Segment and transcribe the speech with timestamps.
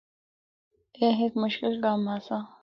[0.97, 2.37] اے ہک مشکل کم آسا۔